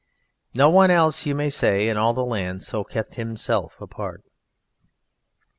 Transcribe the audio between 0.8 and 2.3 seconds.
else you may say in all the